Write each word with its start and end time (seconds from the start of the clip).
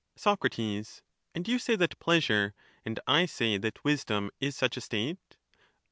Soc. 0.15 0.43
And 0.57 1.47
you 1.47 1.59
say 1.59 1.75
that 1.75 1.99
pleasure, 1.99 2.55
and 2.83 2.99
I 3.05 3.27
say 3.27 3.59
that 3.59 3.83
wisdom, 3.83 4.31
is 4.39 4.55
such 4.55 4.75
a 4.75 4.81
state 4.81 5.37